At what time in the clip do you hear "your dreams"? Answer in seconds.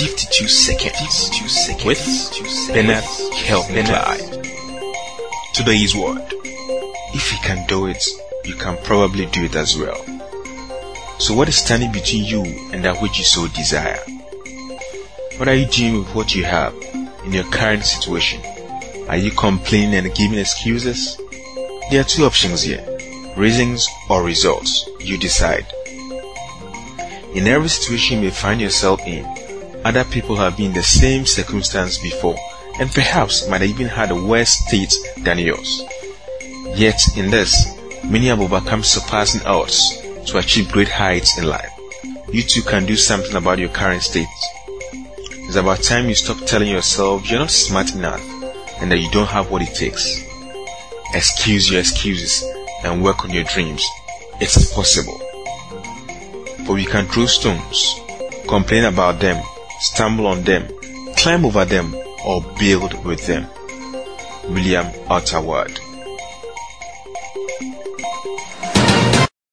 53.30-53.84